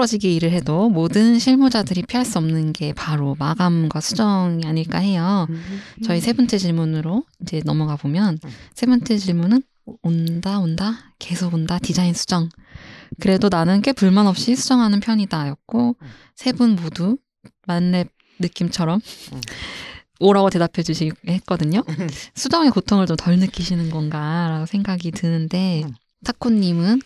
[0.00, 5.46] 부러지게 일을 해도 모든 실무자들이 피할 수 없는 게 바로 마감과 수정이 아닐까 해요.
[6.04, 8.38] 저희 세 번째 질문으로 이제 넘어가 보면
[8.74, 9.62] 세 번째 질문은
[10.02, 12.48] 온다 온다 계속 온다 디자인 수정.
[13.20, 15.96] 그래도 나는 꽤 불만 없이 수정하는 편이다였고
[16.34, 17.18] 세 분 모두
[17.66, 18.08] 만렙
[18.38, 19.00] 느낌처럼
[20.18, 21.82] 오라고 대답해 주시긴 했거든요.
[22.34, 25.92] 수정의 고통을 좀 덜 느끼시는 건가라고 생각이 드는데 음.
[26.24, 27.00] 타코님은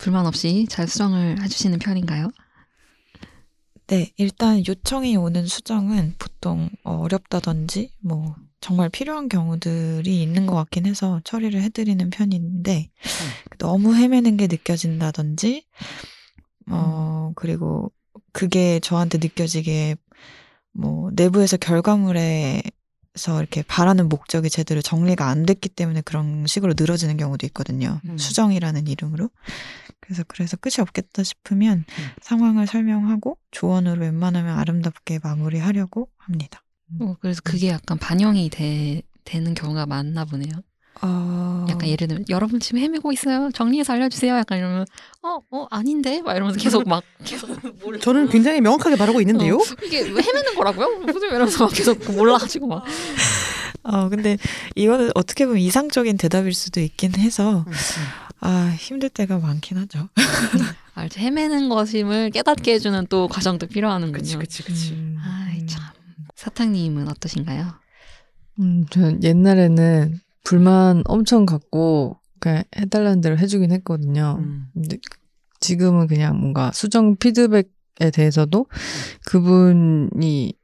[0.00, 2.30] 불만 없이 잘 수정을 해주시는 편인가요?
[3.86, 11.20] 네, 일단 요청이 오는 수정은 보통 어렵다든지 뭐 정말 필요한 경우들이 있는 것 같긴 해서
[11.24, 12.90] 처리를 해드리는 편인데
[13.58, 15.66] 너무 헤매는 게 느껴진다든지
[16.70, 17.92] 어 그리고
[18.32, 19.96] 그게 저한테 느껴지게
[20.72, 22.62] 뭐 내부에서 결과물에서
[23.38, 28.00] 이렇게 바라는 목적이 제대로 정리가 안 됐기 때문에 그런 식으로 늘어지는 경우도 있거든요.
[28.08, 28.16] 음.
[28.16, 29.30] 수정이라는 이름으로.
[30.00, 32.04] 그래서 그래서 끝이 없겠다 싶으면 음.
[32.20, 36.62] 상황을 설명하고 조언으로 웬만하면 아름답게 마무리하려고 합니다.
[37.00, 40.52] 어, 그래서 그게 약간 반영이 돼, 되는 경우가 많나 보네요.
[41.02, 41.66] 어...
[41.70, 43.50] 약간 예를 들면 여러분 지금 헤매고 있어요.
[43.52, 44.36] 정리해서 알려주세요.
[44.36, 44.86] 약간 이러면
[45.22, 47.48] 어, 어 아닌데 막 이러면서 계속 막 계속
[47.82, 47.98] 몰라.
[48.02, 49.56] 저는 굉장히 명확하게 말하고 있는데요.
[49.56, 50.98] 어, 이게 왜 헤매는 거라고요?
[51.06, 52.84] 무슨 이러면서 막 계속 몰라가지고 막
[53.82, 54.36] 어, 근데
[54.74, 57.72] 이거는 어떻게 보면 이상적인 대답일 수도 있긴 해서 음,
[58.40, 60.08] 아 힘들 때가 많긴 하죠.
[60.94, 64.18] 아, 이제 헤매는 것임을 깨닫게 해주는 또 과정도 필요하는군요.
[64.18, 64.92] 그치 그치 그치.
[64.92, 65.16] 음.
[65.22, 65.82] 아이 참
[66.36, 67.72] 사탕님은 어떠신가요?
[68.60, 74.38] 음, 전 옛날에는 불만 엄청 갖고 그냥 해달라는 대로 해주긴 했거든요.
[74.40, 74.66] 음.
[74.74, 74.98] 근데
[75.60, 78.66] 지금은 그냥 뭔가 수정 피드백에 대해서도
[79.26, 80.54] 그분이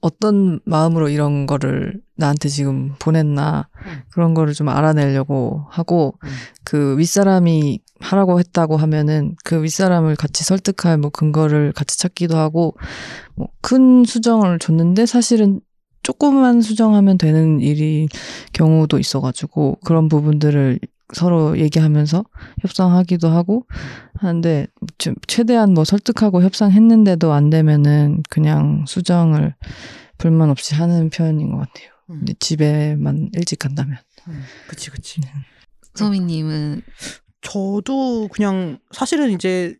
[0.00, 4.02] 어떤 마음으로 이런 거를 나한테 지금 보냈나 음.
[4.10, 6.28] 그런 거를 좀 알아내려고 하고 음.
[6.64, 12.74] 그 윗사람이 하라고 했다고 하면은 그 윗사람을 같이 설득할 뭐 근거를 같이 찾기도 하고
[13.34, 15.60] 뭐 큰 수정을 줬는데 사실은
[16.04, 18.06] 조금만 수정하면 되는 일이
[18.52, 20.78] 경우도 있어가지고 그런 부분들을
[21.12, 22.24] 서로 얘기하면서
[22.62, 23.66] 협상하기도 하고
[24.14, 24.68] 하는데
[24.98, 29.56] 좀 최대한 뭐 설득하고 협상했는데도 안 되면은 그냥 수정을
[30.16, 31.95] 불만 없이 하는 편인 것 같아요.
[32.10, 32.24] 음.
[32.38, 33.98] 집에만 일찍 간다면.
[34.28, 35.20] 음, 그치 그치.
[35.94, 36.82] 소미님은
[37.40, 39.76] 저도 그냥 사실은 이제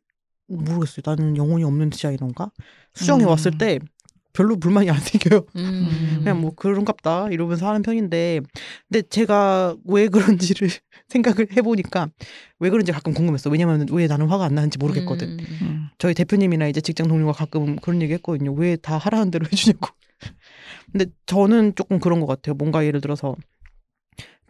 [0.48, 1.02] 모르겠어요.
[1.04, 2.50] 나는 영혼이 없는 디자이너인가?
[2.94, 3.28] 수정해 음.
[3.28, 3.78] 왔을 때
[4.32, 5.44] 별로 불만이 안 생겨요.
[5.56, 5.88] 음,
[6.22, 8.40] 그냥 뭐 그런갑다 이러면서 하는 편인데
[8.88, 10.68] 근데 제가 왜 그런지를
[11.08, 12.08] 생각을 해보니까
[12.60, 13.50] 왜 그런지 가끔 궁금했어.
[13.50, 15.28] 왜냐면 왜 나는 화가 안 나는지 모르겠거든.
[15.38, 15.86] 음, 음.
[15.98, 18.52] 저희 대표님이나 이제 직장 동료가 가끔 그런 얘기 했거든요.
[18.52, 19.88] 왜 다 하라는 대로 해주냐고.
[20.92, 22.54] 근데 저는 조금 그런 것 같아요.
[22.54, 23.34] 뭔가 예를 들어서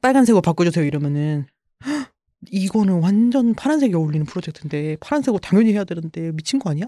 [0.02, 1.46] 빨간색으로 바꿔주세요 이러면은
[1.86, 2.10] "헉,
[2.52, 6.86] 이거는 완전 파란색이 어울리는 프로젝트인데 파란색으로 당연히 해야 되는데 미친 거 아니야?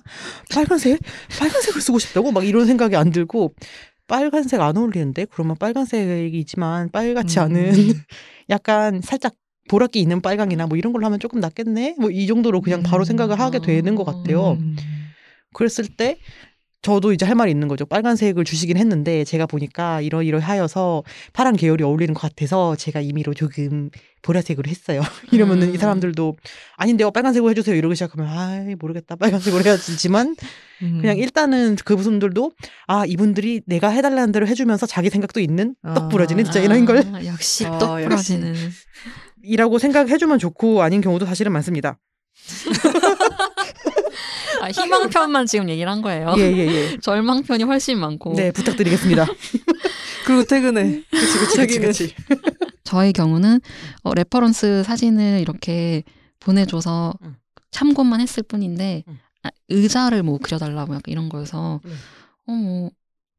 [0.55, 1.01] 빨간색?
[1.39, 2.31] 빨간색을 쓰고 싶다고?
[2.33, 3.55] 막 이런 생각이 안 들고
[4.07, 7.43] 빨간색 안 어울리는데 그러면 빨간색이지만 빨갛지 음.
[7.45, 7.73] 않은
[8.51, 9.35] 약간 살짝
[9.69, 11.97] 보라기 있는 빨강이나 뭐 이런 걸로 하면 조금 낫겠네?
[11.99, 13.05] 뭐 이 정도로 그냥 바로 음.
[13.05, 14.53] 생각을 하게 되는 것 같아요.
[14.53, 14.77] 음.
[15.55, 16.19] 그랬을 때
[16.81, 17.85] 저도 이제 할 말이 있는 거죠.
[17.87, 21.03] 빨간색을 주시긴 했는데 제가 보니까 이러이러하여서
[21.33, 23.91] 파란 계열이 어울리는 것 같아서 제가 임의로 조금
[24.23, 25.01] 보라색으로 했어요.
[25.33, 25.75] 이러면은 음.
[25.75, 26.37] 이 사람들도
[26.77, 30.37] 아닌데요 빨간색으로 해주세요 이러기 시작하면 아이 모르겠다 빨간색으로 해야지만
[30.83, 30.99] 음.
[31.01, 32.53] 그냥 일단은 그분들도
[32.87, 36.09] 아 이분들이 내가 해달라는 대로 해주면서 자기 생각도 있는 떡 아.
[36.09, 38.03] 부러지는 디자이너인 걸 아, 역시 아, 떡.
[38.03, 38.55] 부러지는
[39.43, 41.99] 이라고 생각해주면 좋고 아닌 경우도 사실은 많습니다.
[44.61, 46.35] 아, 희망편만 지금 얘기를 한 거예요.
[46.39, 46.97] 예 예 예.
[47.03, 49.27] 절망편이 훨씬 많고 네 부탁드리겠습니다.
[50.27, 51.03] 그리고 퇴근해.
[51.11, 52.15] 그치 그치 그치 그치.
[52.85, 53.61] 저의 경우는
[54.03, 56.03] 어, reference 사진을 이렇게
[56.41, 57.37] 보내줘서 음.
[57.71, 59.19] 참고만 했을 뿐인데 음.
[59.43, 61.93] 아, 의자를 뭐 그려달라고 약간 이런 거여서 네.
[62.47, 62.91] 어뭐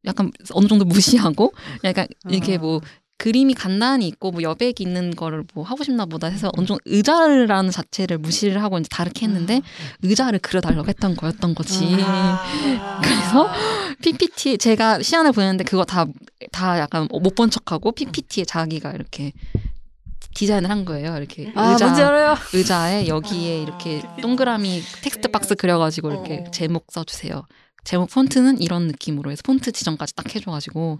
[0.05, 1.51] 약간 어느 정도 무시하고
[1.83, 2.59] 약간 이렇게 아.
[2.59, 2.79] 뭐
[3.19, 7.69] 그림이 간단히 있고 뭐 여백이 있는 거를 뭐 하고 싶나 보다 해서 어느 정도 의자라는
[7.69, 9.61] 자체를 무시를 하고 이제 다르게 했는데
[10.03, 11.97] 의자를 그려달라고 했던 거였던 거지.
[12.01, 12.41] 아.
[13.03, 13.49] 그래서
[14.01, 16.07] PPT 제가 시안을 보냈는데 그거 다
[16.53, 19.33] 다 약간 못 본 척하고 PPT에 자기가 이렇게
[20.35, 21.17] 디자인을 한 거예요.
[21.17, 22.37] 이렇게 아, 의자.
[22.53, 26.51] 의자에 여기에 이렇게 동그라미 텍스트 박스 그려가지고 이렇게 어.
[26.51, 27.43] 제목 써주세요.
[27.83, 30.99] 제목 폰트는 이런 느낌으로 해서 폰트 지정까지 딱 해줘가지고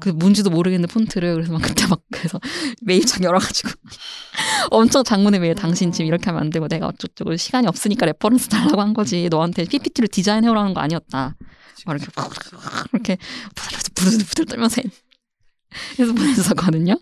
[0.00, 2.40] 그 뭔지도 모르겠는 폰트를 그래서 막 그때 막 그래서
[2.82, 3.70] 메일창 열어가지고
[4.70, 8.80] 엄청 장문의 메일 당신 지금 이렇게 하면 안 되고 내가 어쩌고 시간이 없으니까 reference 달라고
[8.80, 9.28] 한 거지.
[9.30, 11.36] 너한테 PPT를 디자인해오라는 거 아니었다.
[11.86, 12.06] 막 이렇게
[12.92, 13.16] 이렇게
[13.54, 14.92] 부들부들 부들 떨면서 했-
[15.98, 16.98] 해서 보냈었거든요.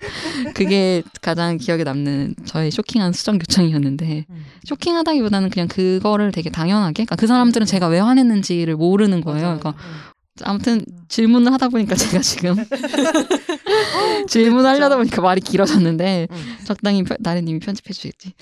[0.55, 4.45] 그게 가장 기억에 남는 저의 쇼킹한 수정 요청이었는데 음.
[4.65, 9.59] 쇼킹하다기보다는 그냥 그거를 되게 당연하게 그러니까 그 사람들은 제가 왜 화냈는지를 모르는 거예요.
[9.61, 9.75] 그러니까
[10.43, 12.55] 아무튼 질문을 하다 보니까 제가 지금
[14.29, 16.57] 질문을 하려다 보니까 말이 길어졌는데 음.
[16.65, 18.35] 적당히 편- 나래님이 편집해 주겠지.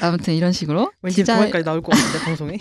[0.00, 2.58] 아무튼 이런 식으로 왠지 디자인- 그만까지 나올 것 같은데 방송에.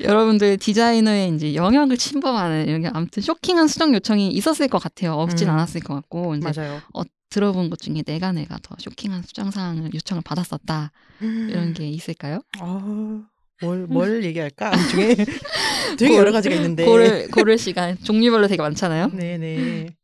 [0.00, 5.14] 여러분들 디자이너의 이제 영역을 침범하는 이런 게 아무튼 쇼킹한 수정 요청이 있었을 것 같아요.
[5.14, 5.54] 없진 음.
[5.54, 6.80] 않았을 것 같고 이제 맞아요.
[6.94, 12.40] 어, 들어본 것 중에 내가 내가 더 쇼킹한 수정 사항을 요청을 받았었다 이런 게 있을까요?
[12.60, 13.22] 아,
[13.60, 14.70] 뭘, 뭘 얘기할까?
[14.70, 15.16] 그 중에
[15.98, 16.84] 되게 여러 가지가 있는데.
[16.84, 19.10] 고를 고를 시간 종류별로 되게 많잖아요.
[19.12, 19.96] 네네.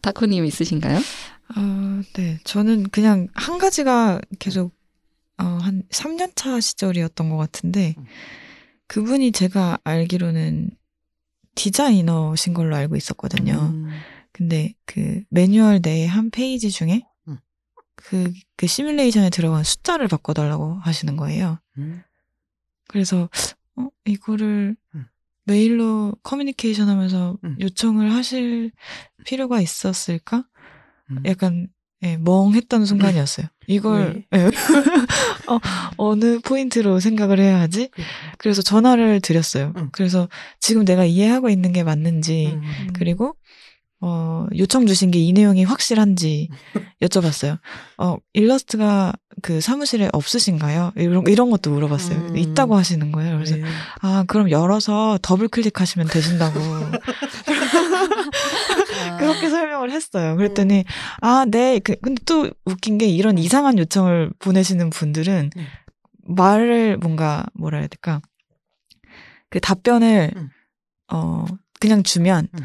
[0.00, 0.98] 다코님 있으신가요?
[1.56, 2.38] 어, 네.
[2.44, 4.72] 저는 그냥 한 가지가 계속
[5.38, 8.04] 어, 한 3년 차 시절이었던 것 같은데 음.
[8.86, 10.70] 그분이 제가 알기로는
[11.54, 13.54] 디자이너신 걸로 알고 있었거든요.
[13.54, 13.88] 음.
[14.32, 17.38] 근데 그 매뉴얼 내의 한 페이지 중에 음.
[17.94, 21.58] 그, 그 시뮬레이션에 들어간 숫자를 바꿔달라고 하시는 거예요.
[21.78, 22.02] 음.
[22.88, 23.28] 그래서
[23.76, 25.06] 어 이거를 음.
[25.44, 27.56] 메일로 커뮤니케이션 하면서 음.
[27.60, 28.72] 요청을 하실
[29.24, 30.46] 필요가 있었을까?
[31.10, 31.22] 음.
[31.26, 31.68] 약간
[32.04, 33.46] 예, 멍했던 순간이었어요.
[33.66, 34.38] 이걸 예.
[35.48, 35.58] 어,
[35.96, 37.88] 어느 포인트로 생각을 해야 하지?
[38.38, 39.72] 그래서 전화를 드렸어요.
[39.76, 39.88] 음.
[39.92, 40.28] 그래서
[40.60, 42.88] 지금 내가 이해하고 있는 게 맞는지 음.
[42.94, 43.34] 그리고
[44.00, 46.50] 어, 요청 주신 게 이 내용이 확실한지
[47.00, 47.58] 여쭤봤어요.
[47.96, 50.92] 어, 일러스트가 그 사무실에 없으신가요?
[50.96, 52.18] 이런, 이런 것도 물어봤어요.
[52.18, 52.36] 음.
[52.36, 53.34] 있다고 하시는 거예요.
[53.36, 53.62] 그래서, 네.
[54.02, 56.60] 아, 그럼 열어서 더블 클릭하시면 되신다고.
[59.26, 60.36] 그렇게 설명을 했어요.
[60.36, 60.84] 그랬더니,
[61.20, 61.78] 아, 네.
[61.78, 65.62] 그, 근데 또 웃긴 게 이런 이상한 요청을 보내시는 분들은 네.
[66.26, 68.20] 말을 뭔가, 뭐라 해야 될까.
[69.50, 70.48] 그 답변을, 음.
[71.12, 71.44] 어,
[71.80, 72.64] 그냥 주면 음.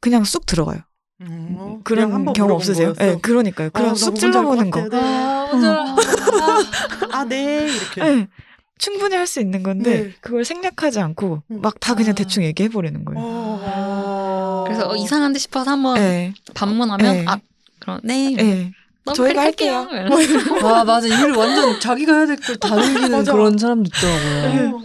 [0.00, 0.78] 그냥 쑥 들어가요.
[1.22, 2.94] 음, 어, 그냥 그런 경험 없으세요?
[2.94, 3.14] 거였어.
[3.14, 3.70] 네, 그러니까요.
[3.74, 4.88] 아, 나쑥 찔러보는 거.
[4.88, 4.98] 네.
[5.02, 5.96] 아.
[7.12, 7.66] 아, 네.
[7.66, 8.02] 이렇게.
[8.02, 8.26] 네,
[8.78, 10.12] 충분히 할 수 있는 건데 네.
[10.22, 11.60] 그걸 생략하지 않고 음.
[11.60, 12.14] 막다 그냥 아.
[12.14, 13.20] 대충 얘기해 버리는 거예요.
[14.60, 14.64] 어.
[14.64, 17.24] 그래서 어, 이상한데 싶어서 한번 네, 반문하면 네.
[17.26, 17.38] 아
[17.78, 18.72] 그럼 네, 네.
[19.14, 19.88] 저희가 클릭할게요.
[19.90, 20.68] 할게요.
[20.68, 21.06] 아, 맞아.
[21.06, 23.24] 일을 완전 자기가 해야 될 걸다 넘기는.
[23.24, 24.76] 그런 사람도 있더라고요.
[24.76, 24.80] 어.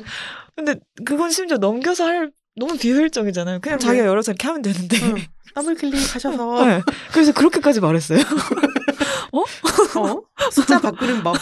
[0.56, 0.76] 근데
[1.06, 3.60] 그건 심지어 넘겨서 할 너무 비효율적이잖아요.
[3.60, 3.78] 그냥.
[3.78, 4.98] 자기가 열어서 이렇게 하면 되는데.
[5.04, 5.16] 응.
[5.56, 6.82] 더블 클릭하셔서 네.
[7.14, 8.20] 그래서 그렇게까지 말했어요.
[9.32, 9.44] 어?
[10.52, 11.38] 숫자 바꾸는 법.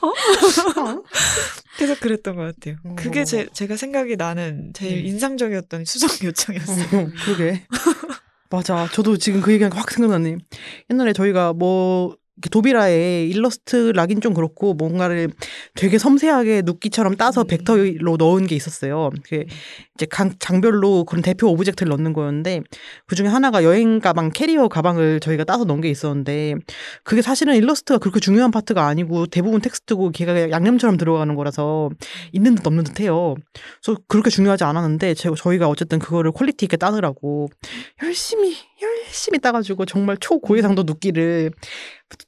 [0.00, 0.12] 어?
[1.76, 2.76] 그래서 그랬던 것 같아요.
[2.84, 2.94] 어.
[2.96, 5.06] 그게 제, 제가 생각이 나는 제일 음.
[5.06, 7.00] 인상적이었던 수정 요청이었어요.
[7.00, 7.66] 어, 그러게.
[8.50, 8.86] 맞아.
[8.92, 10.36] 저도 지금 그 얘기가 확 생각나네.
[10.90, 12.16] 옛날에 저희가 뭐
[12.50, 15.28] 도비라에 일러스트라긴 좀 그렇고 뭔가를
[15.74, 17.46] 되게 섬세하게 누끼처럼 따서 음.
[17.46, 19.10] 벡터로 넣은 게 있었어요.
[19.28, 19.44] 그
[19.94, 22.62] 이제 강, 장별로 그런 대표 object를 넣는 거였는데
[23.06, 26.54] 그 중에 하나가 여행 가방 캐리어 가방을 저희가 따서 넣은 게 있었는데
[27.04, 31.90] 그게 사실은 일러스트가 그렇게 중요한 파트가 아니고 대부분 텍스트고 걔가 양념처럼 들어가는 거라서
[32.32, 33.34] 있는 듯 없는 듯해요.
[33.84, 37.50] 그래서 그렇게 중요하지 않았는데 제- 저희가 어쨌든 그거를 quality 있게 따느라고
[38.02, 41.52] 열심히 열심히 따가지고 정말 초고해상도 누끼를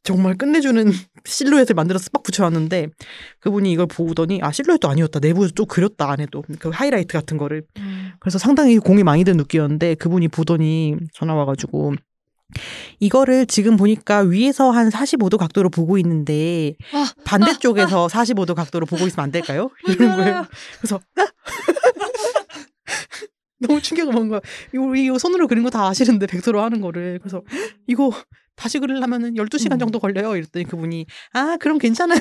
[0.03, 0.93] 정말 끝내주는
[1.25, 2.89] 실루엣을 만들어서 빡 붙여놨는데
[3.41, 5.21] 그분이 이걸 보더니 아 실루엣도 아니었다.
[5.21, 6.43] 내부에서 좀 그렸다 안에도.
[6.59, 7.65] 그 하이라이트 같은 거를.
[8.21, 11.95] 그래서 상당히 공이 많이 든 누끼였는데 그분이 보더니 전화 와가지고
[13.01, 19.25] 이거를 지금 보니까 위에서 한 45도 각도로 보고 있는데 아, 반대쪽에서 45도 각도로 보고 있으면
[19.25, 19.71] 안 될까요?
[19.89, 20.47] 이러는 거예요.
[20.79, 21.01] 그래서
[23.67, 24.41] 너무 충격을 먹은 거야.
[24.73, 27.19] 이거, 이거 손으로 그린 거 다 아시는데 벡터로 하는 거를.
[27.21, 27.43] 그래서
[27.87, 28.13] 이거
[28.57, 29.79] 다시 그리려면은 12시간 음.
[29.81, 30.37] 정도 걸려요.
[30.37, 32.21] 이랬더니 그분이 아, 그럼 괜찮아요.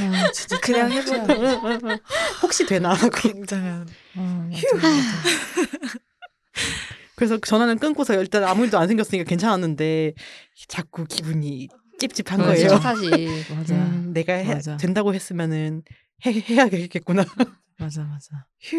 [0.00, 1.98] 아, 진짜 그냥 해보는
[2.42, 3.10] 혹시 되나 하고.
[3.32, 3.86] 굉장한.
[4.16, 5.22] 아, 맞아, 맞아.
[7.14, 10.12] 그래서 전화는 끊고서 일단 아무 일도 안 생겼으니까 괜찮았는데
[10.68, 11.68] 자꾸 기분이
[11.98, 12.68] 찝찝한 어, 거예요.
[12.78, 13.74] 사실 맞아.
[13.74, 14.76] 음, 내가 해, 맞아.
[14.76, 15.82] 된다고 했으면은
[16.26, 17.24] 해, 해야겠구나.
[17.78, 18.46] 맞아, 맞아.
[18.60, 18.76] 휴.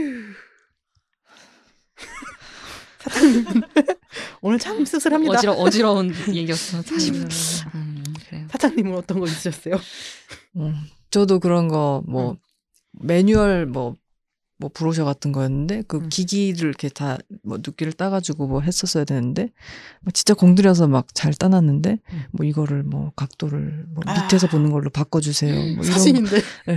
[3.00, 3.46] 사장님
[4.42, 5.34] 오늘 참 씁쓸합니다.
[5.38, 6.82] 어지러 어지러운 얘기였어.
[6.82, 7.22] 사실.
[7.22, 7.72] 맞아.
[7.76, 8.48] 음, 그래요.
[8.52, 9.76] 사장님은 어떤 거 있으셨어요?
[10.58, 10.76] 음,
[11.12, 12.38] 저도 그런 거, 뭐, 음.
[13.00, 13.96] 매뉴얼, 뭐,
[14.60, 16.10] 뭐, 브로셔 같은 거였는데, 그 음.
[16.10, 19.50] 기기를 이렇게 다, 뭐, 눕기를 따가지고 뭐 했었어야 되는데,
[20.02, 22.24] 뭐 진짜 공들여서 막 잘 따놨는데, 음.
[22.32, 24.24] 뭐, 이거를 뭐, 각도를 뭐 아.
[24.24, 25.54] 밑에서 보는 걸로 바꿔주세요.
[25.54, 26.42] 뭐, 이런, 사진인데.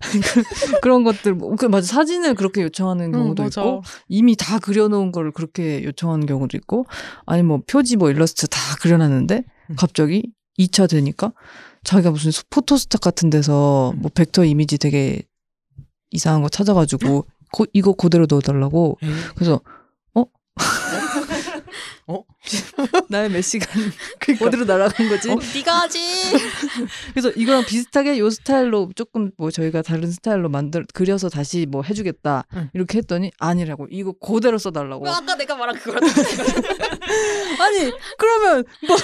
[0.82, 1.86] 그런 것들, 뭐, 그, 맞아.
[1.86, 3.60] 사진을 그렇게 요청하는 응, 경우도 맞아.
[3.60, 6.86] 있고, 이미 다 그려놓은 걸 그렇게 요청하는 경우도 있고,
[7.26, 9.76] 아니 뭐 표지 뭐 일러스트 다 그려놨는데 음.
[9.76, 11.32] 갑자기 2차 되니까
[11.84, 14.02] 자기가 무슨 포토스탁 같은 데서 음.
[14.02, 15.22] 뭐 벡터 이미지 되게
[16.10, 18.98] 이상한 거 찾아가지고 고- 이거 그대로 넣어달라고
[19.34, 19.60] 그래서
[20.14, 20.24] 어 어?
[23.08, 23.68] 나의 몇 시간
[24.20, 24.46] 그러니까.
[24.46, 25.28] 어디로 날아간 거지?
[25.54, 25.98] 네가 하지.
[27.12, 32.44] 그래서 이거랑 비슷하게 요 스타일로 조금 뭐 저희가 다른 스타일로 만들 그려서 다시 뭐 해주겠다
[32.54, 32.70] 응.
[32.74, 35.98] 이렇게 했더니 아니라고 이거 그대로 써달라고 왜 아까 내가 말한 그걸
[37.60, 38.96] 아니 그러면 뭐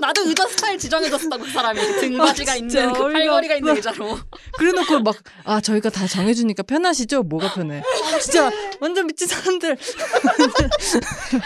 [0.00, 3.76] 나도 의자 스타일 지정해줬다고 그 사람이 등받이가 아, 있는 그 팔걸이가 있는.
[3.76, 4.18] 의자로.
[4.58, 7.22] 그래놓고 막 아 저희가 다 정해주니까 편하시죠?
[7.22, 7.80] 뭐가 편해?
[8.20, 9.72] 진짜 완전 미친 사람들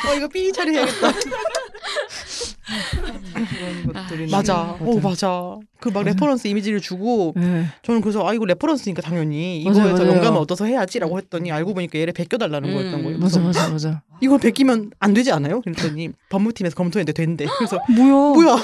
[0.09, 1.10] 어 이거 삐 처리해야겠다.
[3.50, 4.76] 그런 것들이 맞아.
[4.81, 5.57] 오 맞아.
[5.81, 6.05] 그 막.
[6.04, 7.67] reference 이미지를 주고 네.
[7.83, 10.17] 저는 그래서 아 이거 reference니까 당연히 맞아요, 이거에서 맞아요.
[10.17, 12.75] 영감을 얻어서 해야지라고 했더니 알고 보니까 얘를 베껴달라는 음.
[12.75, 13.19] 거였던 거예요.
[13.19, 15.61] 맞아 맞아 맞아 이걸 베끼면 안 되지 않아요?
[15.62, 17.47] 그랬더니 법무팀에서 검토했는데 된대.
[17.59, 18.57] 그래서 뭐야 뭐야?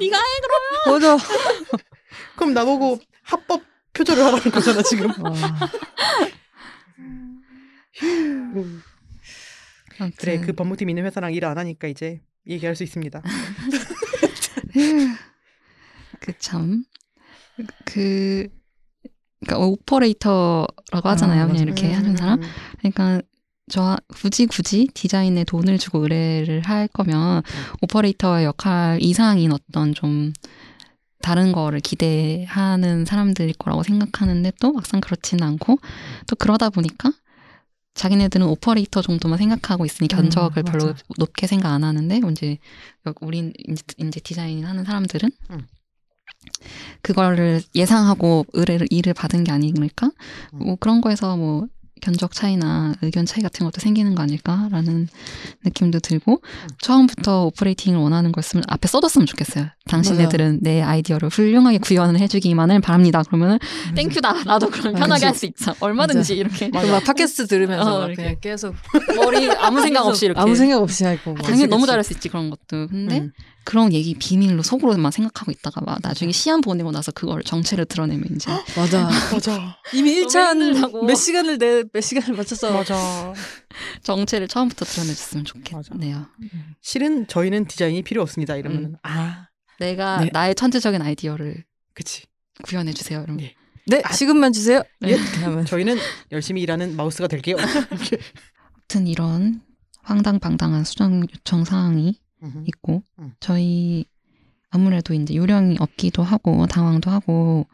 [0.00, 1.16] 네가 해 맞아
[2.36, 5.10] 그럼 나보고 합법 표절을 하라는 거잖아 지금.
[10.00, 10.10] 와.
[10.16, 13.22] 그래 그 법무팀 있는 회사랑 일 안 하니까 이제 얘기할 수 있습니다.
[16.20, 16.84] 그참
[17.84, 18.48] 그
[19.40, 21.44] 그러니까 오퍼레이터라고 하잖아요.
[21.44, 21.62] 아, 그냥.
[21.62, 22.40] 이렇게 하는 사람.
[22.78, 23.22] 그러니까
[23.70, 27.42] 저 굳이 굳이 디자인에 돈을 주고 의뢰를 할 거면
[27.82, 30.32] 오퍼레이터의 역할 이상인 어떤 좀
[31.22, 35.78] 다른 거를 기대하는 사람들일 거라고 생각하는데 또 막상 그렇지는 않고
[36.26, 37.12] 또 그러다 보니까
[37.98, 40.94] 자기네들은 오퍼레이터 정도만 생각하고 있으니 견적을 음, 별로.
[41.18, 42.58] 높게 생각 안 하는데 이제
[43.20, 45.66] 우린 이제, 이제 디자인 하는 사람들은 음.
[47.02, 50.10] 그거를 예상하고 의뢰를 일을 받은 게 아닐까?
[50.54, 50.58] 음.
[50.58, 51.66] 뭐 그런 거에서 뭐
[52.00, 55.08] 견적 차이나 의견 차이 같은 것도 생기는 거 아닐까라는
[55.64, 56.42] 느낌도 들고
[56.80, 59.66] 처음부터 오퍼레이팅을 원하는 거였으면 앞에 써뒀으면 좋겠어요.
[59.88, 63.22] 당신네들은 내 아이디어를 훌륭하게 구현을 해주기만을 바랍니다.
[63.26, 64.44] 그러면 은 땡큐다.
[64.44, 65.26] 나도 그럼 아, 편하게.
[65.26, 65.74] 할 수 있어.
[65.80, 66.34] 얼마든지 맞아.
[66.34, 68.08] 이렇게 그막 팟캐스트 들으면서 어.
[68.14, 68.74] 그냥 계속
[69.16, 71.42] 머리 아무 생각 없이 이렇게 아무 생각 없이 하고 막.
[71.42, 71.90] 당연히 너무 그치.
[71.90, 72.88] 잘할 수 있지 그런 것도.
[72.88, 73.32] 근데 음.
[73.68, 78.50] 그런 얘기 비밀로 속으로만 생각하고 있다가 막 나중에 시안 보내고 나서 그걸 정체를 드러내면 이제
[78.74, 79.76] 맞아 맞아.
[79.92, 81.04] 이미 너무 1차는 힘들다고.
[81.04, 83.34] 몇 시간을 내 몇 시간을 맞춰서 맞아.
[84.04, 86.26] 정체를 처음부터 드러내줬으면 좋겠네요.
[86.80, 88.56] 실은 저희는 디자인이 필요 없습니다.
[88.56, 89.48] 이러면 아
[89.78, 90.30] 내가 네.
[90.32, 92.22] 나의 천재적인 아이디어를 그치.
[92.64, 93.20] 구현해 주세요.
[93.22, 93.54] 이러면 예.
[93.86, 95.10] 네 지금만 주세요 네.
[95.10, 95.98] 이렇게 하면 저희는
[96.32, 97.56] 열심히 일하는 마우스가 될게요.
[98.72, 99.60] 아무튼 이런
[100.04, 102.18] 황당방당한 수정 요청 사항이
[102.66, 103.32] 있고 음.
[103.40, 104.04] 저희
[104.70, 107.66] 아무래도 이제 요령이 없기도 하고 당황도 하고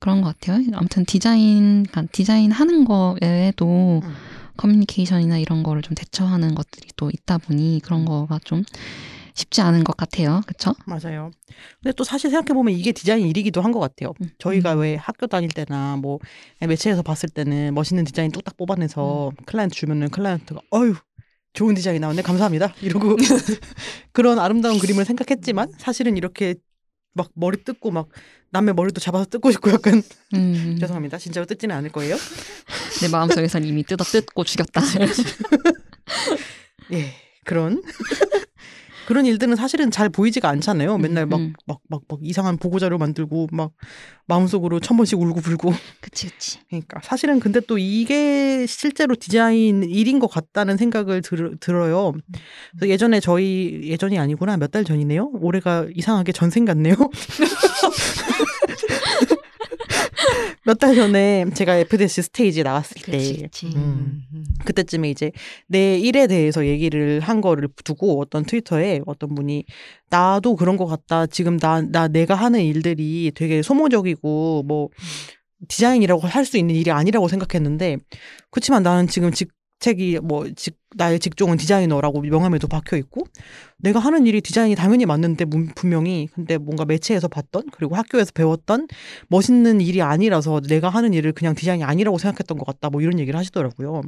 [0.00, 0.62] 그런 것 같아요.
[0.74, 4.14] 아무튼 디자인 그러니까 디자인 하는 거 외에도 음.
[4.56, 8.62] 커뮤니케이션이나 이런 거를 좀 대처하는 것들이 또 있다 보니 그런 거가 좀
[9.34, 10.40] 쉽지 않은 것 같아요.
[10.46, 10.74] 그렇죠?
[10.86, 11.30] 맞아요.
[11.82, 14.14] 근데 또 사실 생각해 보면 이게 디자인 일이기도 한 것 같아요.
[14.22, 14.30] 음.
[14.38, 14.80] 저희가 음.
[14.80, 16.18] 왜 학교 다닐 때나 뭐
[16.60, 20.94] 매체에서 봤을 때는 멋있는 디자인 뚝딱 뽑아내서 클라이언트 주면은 클라이언트가 어유
[21.56, 22.20] 좋은 디자인 나왔네.
[22.20, 22.74] 감사합니다.
[22.82, 23.16] 이러고
[24.12, 26.54] 그런 아름다운 그림을 생각했지만 사실은 이렇게
[27.14, 28.08] 막 머리 뜯고 막
[28.50, 30.02] 남의 머리도 잡아서 뜯고 싶고 약간
[30.34, 31.16] 음, 죄송합니다.
[31.16, 32.16] 진짜로 뜯지는 않을 거예요.
[33.00, 34.82] 내 마음속에선 이미 뜯어 뜯고 죽였다.
[36.92, 37.82] 예 그런
[39.06, 40.98] 그런 일들은 사실은 잘 보이지가 않잖아요.
[40.98, 41.52] 맨날 막 음.
[41.66, 43.72] 막막 막 이상한 보고 자료 만들고 막
[44.26, 46.58] 마음속으로 천 번씩 울고 불고 그치 그치.
[46.68, 52.12] 그러니까 사실은 근데 또 이게 실제로 디자인 일인 것 같다는 생각을 들, 들어요.
[52.72, 55.30] 그래서 예전에 저희 예전이 아니구나 몇 달 전이네요.
[55.40, 56.96] 올해가 이상하게 전생 같네요.
[60.66, 63.66] 몇 달 전에 제가 FDC 스테이지 나왔을 때 그치 그치.
[63.76, 64.22] 음.
[64.64, 65.30] 그때쯤에 이제
[65.68, 69.64] 내 일에 대해서 얘기를 한 거를 두고 어떤 트위터에 어떤 분이
[70.10, 71.26] 나도 그런 것 같다.
[71.26, 74.88] 지금 나, 나 내가 하는 일들이 되게 소모적이고 뭐
[75.68, 77.96] 디자인이라고 할 수 있는 일이 아니라고 생각했는데
[78.50, 83.24] 그렇지만 나는 지금 직 책이 뭐 직, 나의 직종은 디자이너라고 명함에도 박혀 있고
[83.76, 88.88] 내가 하는 일이 디자인이 당연히 맞는데 문- 분명히 근데 뭔가 매체에서 봤던 그리고 학교에서 배웠던
[89.28, 93.38] 멋있는 일이 아니라서 내가 하는 일을 그냥 디자인이 아니라고 생각했던 것 같다 뭐 이런 얘기를
[93.38, 94.02] 하시더라고요.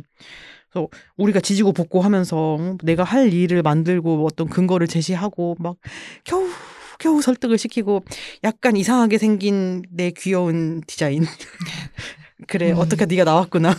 [0.70, 5.76] 그래서 우리가 지지고 볶고 하면서 응, 내가 할 일을 만들고 어떤 근거를 제시하고 막
[6.24, 6.46] 겨우
[6.98, 8.02] 겨우 설득을 시키고
[8.44, 11.24] 약간 이상하게 생긴 내 귀여운 디자인.
[12.48, 12.78] 그래 음.
[12.78, 13.70] 어떻게 네가 나왔구나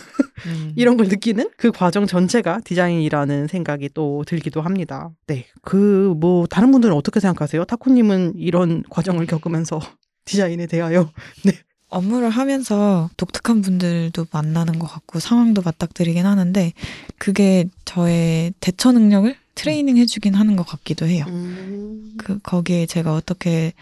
[0.46, 0.72] 음.
[0.76, 5.10] 이런 걸 느끼는 그 과정 전체가 디자인이라는 생각이 또 들기도 합니다.
[5.26, 7.64] 네, 그 뭐 다른 분들은 어떻게 생각하세요?
[7.64, 9.80] 타코님은 이런 과정을 겪으면서
[10.24, 11.10] 디자인에 대하여
[11.88, 16.72] 업무를 하면서 독특한 분들도 만나는 것 같고 상황도 맞닥뜨리긴 하는데
[17.18, 21.24] 그게 저의 대처 능력을 트레이닝 해주긴 하는 것 같기도 해요.
[21.28, 22.14] 음.
[22.16, 23.72] 그 거기에 제가 어떻게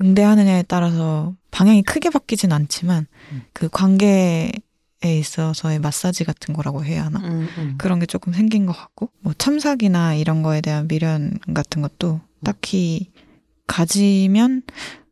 [0.00, 3.42] 응대하느냐에 따라서 방향이 크게 바뀌진 않지만 음.
[3.52, 4.50] 그 관계에
[5.04, 7.20] 있어서의 마사지 같은 거라고 해야 하나?
[7.20, 7.74] 음, 음.
[7.78, 13.10] 그런 게 조금 생긴 것 같고, 뭐 참삭이나 이런 거에 대한 미련 같은 것도 딱히
[13.66, 14.62] 가지면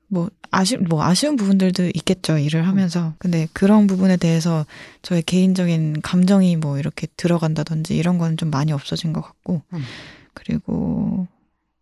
[0.08, 4.66] 뭐 아쉬 뭐 아쉬운 부분들도 있겠죠 일을 하면서 근데 그런 부분에 대해서
[5.02, 9.82] 저의 개인적인 감정이 뭐 이렇게 들어간다든지 이런 건좀 많이 없어진 것 같고 음.
[10.34, 11.28] 그리고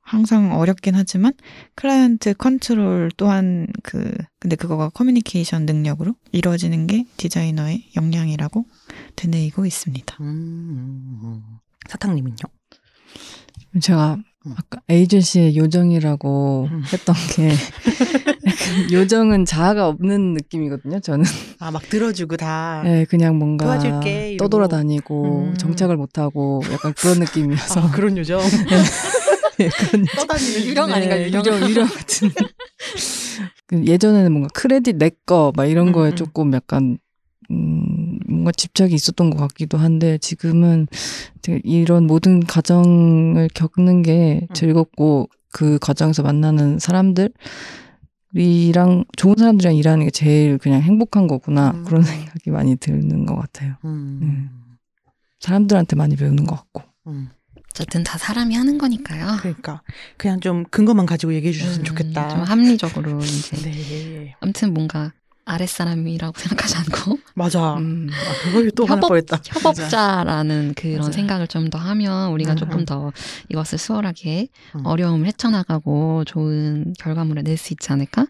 [0.09, 1.33] 항상 어렵긴 하지만
[1.75, 4.11] 클라이언트 컨트롤 또한 그
[4.41, 8.65] 근데 그거가 커뮤니케이션 능력으로 이루어지는 게 디자이너의 역량이라고
[9.17, 10.17] 되뇌이고 있습니다.
[10.21, 11.43] 음, 음, 음.
[11.89, 12.37] 사탕님은요?
[13.83, 14.55] 제가 음.
[14.57, 16.83] 아까 에이전시의 요정이라고 음.
[16.93, 17.53] 했던 게
[18.93, 21.01] 요정은 자아가 없는 느낌이거든요.
[21.01, 21.25] 저는
[21.59, 22.81] 아 막 들어주고 다.
[22.85, 24.37] 네, 그냥 뭔가 도와줄게.
[24.39, 25.55] 떠돌아다니고 음.
[25.59, 28.41] 정착을 못하고 약간 그런 느낌이어서 아, 그런 요정.
[28.71, 28.77] 네,
[29.69, 31.45] 그런 떠다니는 유령 네, 아닌가 유령.
[31.47, 32.31] 유령 유령 같은
[33.67, 36.17] 그 예전에는 뭔가 크레딧 내 거 막 이런 음, 거에 음.
[36.17, 36.99] 조금 약간
[37.51, 40.87] 음 뭔가 집착이 있었던 것 같기도 한데 지금은
[41.65, 44.55] 이런 모든 과정을 겪는 게 음.
[44.55, 47.33] 즐겁고 그 과정에서 만나는 사람들이랑
[49.17, 51.85] 좋은 사람들이랑 일하는 게 제일 그냥 행복한 거구나 음.
[51.85, 53.75] 그런 생각이 많이 드는 것 같아요.
[53.85, 54.51] 음.
[55.41, 56.83] 사람들한테 많이 배우는 것 같고.
[57.07, 57.31] 음.
[57.71, 59.37] 어쨌든 다 사람이 하는 거니까요.
[59.41, 59.83] 그러니까
[60.17, 62.29] 그냥 좀 근거만 가지고 얘기해 주셨으면 음, 좋겠다.
[62.29, 64.35] 좀 합리적으로 이제 네.
[64.41, 65.13] 아무튼 뭔가
[65.45, 67.75] 아랫사람이라고 생각하지 않고 맞아.
[67.77, 69.41] 음, 아, 그걸 또 협업- 뻔했다.
[69.47, 71.13] 협업자라는 그런 맞아.
[71.13, 72.85] 생각을 좀 더 하면 우리가 음, 조금 음.
[72.85, 73.13] 더
[73.49, 74.85] 이것을 수월하게 음.
[74.87, 78.27] 어려움을 헤쳐나가고 좋은 결과물을 낼 수 있지 않을까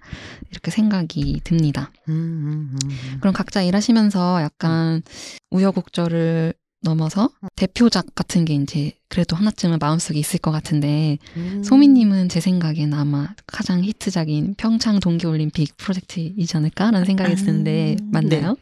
[0.50, 1.90] 이렇게 생각이 듭니다.
[2.08, 3.16] 음, 음, 음.
[3.20, 5.02] 그럼 각자 일하시면서 약간
[5.50, 11.62] 우여곡절을 넘어서 대표작 같은 게 이제 그래도 하나쯤은 마음속에 있을 것 같은데 음.
[11.64, 18.56] 소미님은 제 생각엔 아마 가장 히트작인 평창 동계올림픽 프로젝트이지 않을까라는 생각이 아, 드는데 맞나요?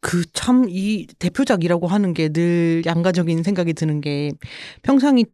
[0.00, 4.32] 그참 이 대표작이라고 하는 게 늘 양가적인 생각이 드는 게
[4.82, 5.24] 평창이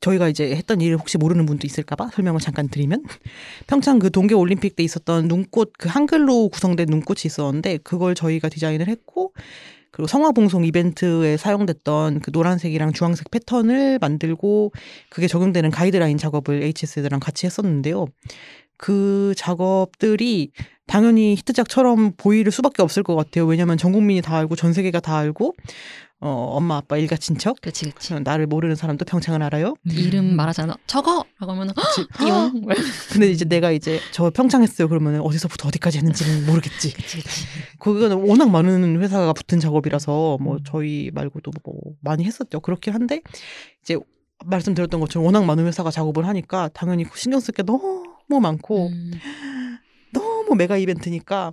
[0.00, 3.04] 저희가 이제 했던 일을 혹시 모르는 분도 있을까봐 설명을 잠깐 드리면
[3.66, 8.88] 평창 그 동계 올림픽 때 있었던 눈꽃 그 한글로 구성된 눈꽃이 있었는데 그걸 저희가 디자인을
[8.88, 9.32] 했고
[9.96, 14.72] 그리고 성화봉송 이벤트에 사용됐던 그 노란색이랑 주황색 패턴을 만들고
[15.08, 18.04] 그게 적용되는 가이드라인 작업을 HS들랑 같이 했었는데요.
[18.76, 20.50] 그 작업들이
[20.86, 23.46] 당연히 히트작처럼 보일 수밖에 없을 것 같아요.
[23.46, 25.54] 왜냐하면 전 국민이 다 알고 전 세계가 다 알고
[26.18, 28.14] 어, 엄마 아빠 일가 친척 그치 그치.
[28.18, 29.74] 나를 모르는 사람도 평창을 알아요.
[29.84, 30.74] 이름 말하잖아.
[30.86, 31.24] 저거!
[31.38, 31.68] 라고 하면.
[32.18, 32.62] 띠용.
[33.12, 34.88] 근데 이제 내가 이제 저 평창 했어요.
[34.88, 36.94] 그러면 어디서부터 어디까지 했는지는 모르겠지.
[36.94, 37.46] 그치 그치.
[37.78, 42.60] 그거는 워낙 많은 회사가 붙은 작업이라서 뭐 저희 말고도 뭐 많이 했었죠.
[42.60, 43.20] 그렇긴 한데
[43.82, 43.98] 이제
[44.44, 48.04] 말씀드렸던 것처럼 워낙 많은 회사가 작업을 하니까 당연히 신경 쓸 게 너무
[48.40, 49.12] 많고 음,
[50.12, 51.52] 너무 메가 이벤트니까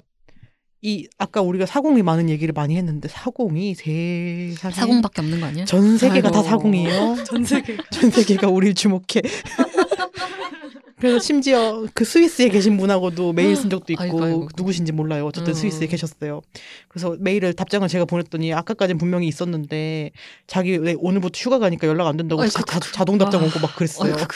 [0.86, 5.63] 이 아까 우리가 사공이 많은 얘기를 많이 했는데 사공이 세상에 사공밖에 없는 거 아니야?
[5.63, 6.50] 전 세계가 다 아이고.
[6.50, 7.24] 사공이에요.
[7.24, 9.22] 전 세계 전 세계가 우리를 주목해.
[11.00, 14.48] 그래서 심지어 그 스위스에 계신 분하고도 메일 쓴 적도 있고 아이고, 아이고.
[14.58, 15.26] 누구신지 몰라요.
[15.26, 15.54] 어쨌든 음.
[15.54, 16.41] 스위스에 계셨어요.
[16.89, 20.12] 그래서 메일을 답장을 제가 보냈더니 아까까진 분명히 있었는데
[20.48, 23.46] 자기 왜 오늘부터 휴가 가니까 연락 안 된다고 아이고, 자, 자, 동 답장 아.
[23.46, 24.13] 오고 막 그랬어요.
[24.15, 24.28] 아이고.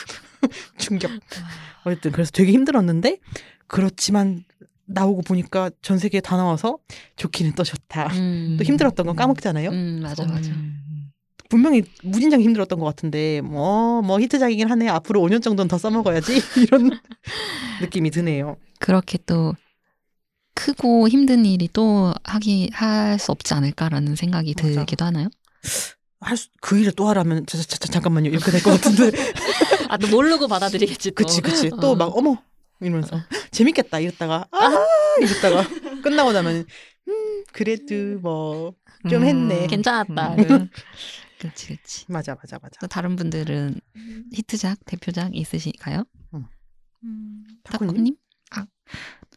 [0.78, 1.12] 충격.
[1.84, 3.18] 어쨌든 그래서 되게 힘들었는데
[3.68, 4.44] 그렇지만
[4.88, 6.80] 나오고 보니까 전 세계에 다 나와서
[7.18, 8.08] 좋기는 또 좋다.
[8.14, 8.56] 음.
[8.58, 9.70] 또 힘들었던 건 까먹잖아요.
[9.70, 10.52] 음, 맞아 맞아.
[11.50, 16.90] 분명히 무진장 힘들었던 것 같은데 뭐 뭐 히트작이긴 하네 앞으로 5년 정도는 더 써먹어야지 이런
[17.82, 18.58] 느낌이 드네요.
[18.80, 19.54] 그렇게 또
[20.56, 24.68] 크고 힘든 일이 또 하기 할 수 없지 않을까라는 생각이 맞아.
[24.70, 25.30] 들기도 하나요?
[26.20, 29.12] 할그 일을 또 하라면 자, 자, 자, 잠깐만요 이렇게 될 것 같은데
[29.90, 31.12] 아, 또 모르고 받아들이겠지.
[31.12, 31.16] 또.
[31.16, 31.96] 그치 그치 또 어.
[31.96, 32.38] 막 어 머
[32.80, 33.20] 이러면서
[33.52, 34.86] 재밌겠다 이랬다가 아
[35.22, 35.64] 이랬다가
[36.02, 36.66] 끝나고 나면
[37.08, 38.76] 음 그래도 뭐
[39.10, 39.68] 좀 했네.
[39.68, 40.34] 괜찮았다.
[40.36, 40.70] 음.
[41.40, 42.06] 그렇지 그렇지.
[42.10, 42.78] 맞아 맞아 맞아.
[42.82, 43.80] 또 다른 분들은
[44.34, 46.04] 히트작 대표작 있으실까요?
[47.64, 47.94] 타코님?
[47.94, 48.16] 타코님?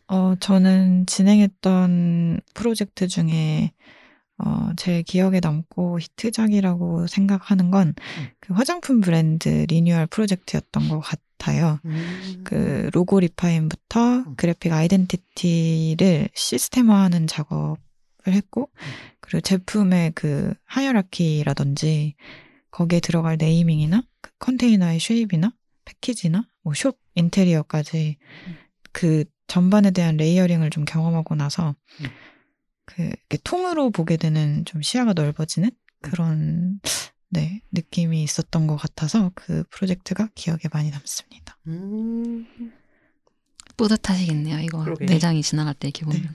[0.09, 3.73] 어, 저는 진행했던 프로젝트 중에
[4.39, 11.30] 어, 제일 기억에 남고 히트작이라고 생각하는 건그 화장품 브랜드 리뉴얼 프로젝트였던 것 같아요.
[11.85, 12.43] 음.
[12.45, 14.35] 그 로고 refine부터 음.
[14.37, 17.79] 그래픽 identity를 시스템화하는 작업을
[18.29, 18.71] 했고
[19.21, 22.15] 그리고 제품의 그 hierarchy라든지
[22.71, 25.53] 거기에 들어갈 naming이나 그 컨테이너의 shape이나
[25.85, 28.19] 패키지나 뭐 숍 인테리어까지
[28.93, 32.07] 그 전반에 대한 layering을 좀 경험하고 나서 음.
[32.85, 35.71] 그 통으로 보게 되는 좀 시야가 넓어지는
[36.03, 36.81] 그런
[37.31, 41.57] 네 느낌이 있었던 것 같아서 그 프로젝트가 기억에 많이 남습니다.
[41.69, 42.47] 음.
[43.77, 44.59] 뿌듯하시겠네요.
[44.59, 45.07] 이거 그러게.
[45.07, 46.29] 내장이 지나갈 때 이렇게 보면.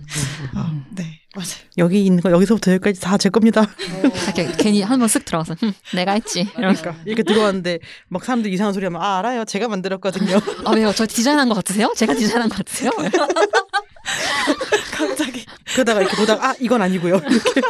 [0.56, 0.86] 아, 음.
[0.96, 1.50] 네, 맞아요.
[1.78, 3.64] 여기 있는 거 여기서부터 여기까지 다 제 겁니다.
[4.34, 6.46] 이렇게 괜히 한번 쓱 들어가서 흠, 내가 했지.
[6.56, 9.46] 그러니까 이렇게 들어왔는데 막 사람들 이상한 소리 하면 아 알아요.
[9.46, 10.40] 제가 만들었거든요.
[10.66, 10.92] 아 왜요?
[10.94, 11.94] 저 디자인한 거 같으세요?
[11.96, 12.90] 제가 디자인한 거 같으세요?
[14.94, 17.18] 갑자기 그러다가 이렇게 보다가 아 이건 아니고요.
[17.18, 17.62] 이렇게.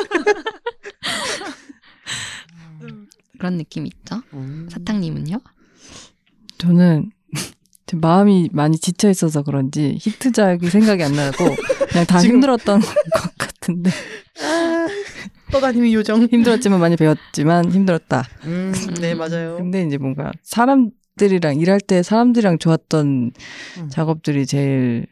[3.45, 4.23] 그런 느낌 있죠.
[4.33, 4.67] 음.
[4.71, 5.37] 사탕님은요?
[6.57, 7.11] 저는
[7.85, 11.37] 제 마음이 많이 지쳐 있어서 그런지 히트작이 생각이 안 나고
[11.89, 13.91] 그냥 다 지금- 힘들었던 것 같은데
[14.41, 14.87] 아,
[15.51, 16.23] 떠다니는 요정.
[16.25, 18.23] 힘들었지만 많이 배웠지만 힘들었다.
[18.45, 19.57] 음, 네 맞아요.
[19.57, 23.31] 근데 이제 뭔가 사람들이랑 일할 때 사람들이랑 좋았던
[23.77, 23.89] 음.
[23.89, 25.05] 작업들이 제일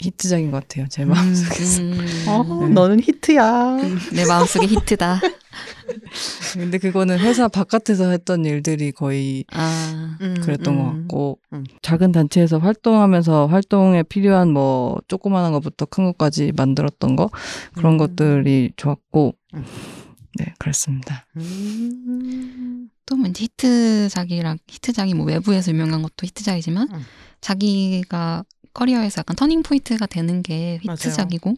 [0.00, 0.86] 히트작인 것 같아요.
[0.88, 1.64] 제 마음속에.
[1.82, 2.72] 음, 어, 네.
[2.72, 3.76] 너는 히트야.
[4.14, 5.20] 내 마음속에 히트다.
[6.54, 11.00] 근데 그거는 회사 바깥에서 했던 일들이 거의 아, 음, 그랬던 것 음.
[11.02, 11.64] 같고 음.
[11.82, 17.30] 작은 단체에서 활동하면서 활동에 필요한 뭐 조그마한 것부터 큰 것까지 만들었던 거
[17.74, 17.98] 그런 음.
[17.98, 19.64] 것들이 좋았고 음.
[20.36, 21.26] 네 그렇습니다.
[21.36, 22.88] 음.
[23.04, 27.00] 또 왠지 히트작이랑 히트작이 뭐 외부에서 유명한 것도 히트작이지만 음.
[27.40, 30.96] 자기가 커리어에서 약간 터닝 포인트가 되는 게 맞아요.
[30.96, 31.54] 히트작이고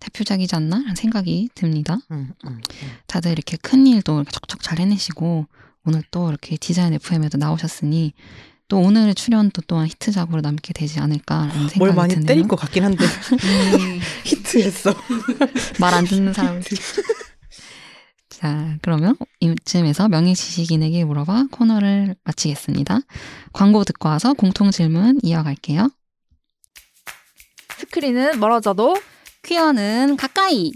[0.00, 1.98] 대표작이지 않나라는 생각이 듭니다.
[2.10, 2.60] 음, 음,
[3.06, 5.46] 다들 이렇게 큰 일도 이렇게 척척 잘 해내시고
[5.84, 8.12] 오늘 또 이렇게 디자인 FM에도 나오셨으니
[8.68, 12.26] 또 오늘의 출연도 또한 히트작으로 남게 되지 않을까라는 생각이 뭘 많이 드네요.
[12.26, 13.04] 때린 것 같긴 한데
[14.24, 14.94] 히트했어.
[15.80, 16.62] 말 안 듣는 사람을.
[18.30, 23.00] 자, 그러면 이쯤에서 명예 지식인에게 물어봐 코너를 마치겠습니다.
[23.52, 25.90] 광고 듣고 와서 공통 질문 이어갈게요.
[27.82, 28.96] 스크린은 멀어져도
[29.42, 30.72] 퀴어는 가까이.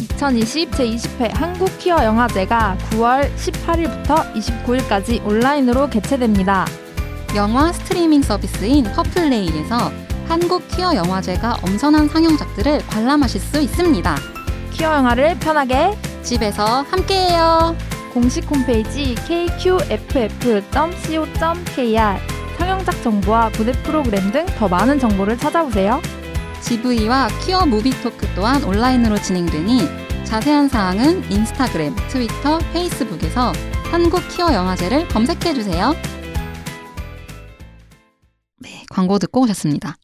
[0.00, 6.64] 2020 제20회 한국 퀴어 영화제가 9월 18일부터 29일까지 온라인으로 개최됩니다.
[7.34, 9.92] 영화 스트리밍 서비스인 퍼플레이에서
[10.26, 14.16] 한국 퀴어 영화제가 엄선한 상영작들을 관람하실 수 있습니다.
[14.72, 17.76] 퀴어 영화를 편하게 집에서 함께해요.
[18.14, 19.96] 공식 홈페이지 kqff.co.kr
[22.56, 26.00] 상영작 정보와 무대 프로그램 등 더 많은 정보를 찾아보세요.
[26.62, 29.80] GV와 퀴어 무비 토크 또한 온라인으로 진행되니
[30.24, 33.52] 자세한 사항은 인스타그램, 트위터, 페이스북에서
[33.92, 35.94] 한국 퀴어 영화제를 검색해 주세요.
[38.58, 39.96] 네, 광고 듣고 오셨습니다.